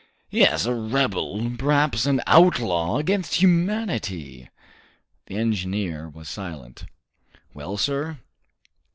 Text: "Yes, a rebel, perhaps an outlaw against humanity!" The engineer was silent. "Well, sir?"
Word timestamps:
"Yes, 0.31 0.65
a 0.65 0.73
rebel, 0.73 1.51
perhaps 1.59 2.07
an 2.07 2.21
outlaw 2.25 2.97
against 2.97 3.35
humanity!" 3.35 4.49
The 5.27 5.35
engineer 5.37 6.09
was 6.09 6.27
silent. 6.27 6.85
"Well, 7.53 7.77
sir?" 7.77 8.17